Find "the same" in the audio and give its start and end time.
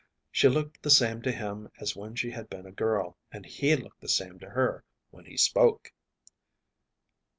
0.81-1.21, 4.01-4.39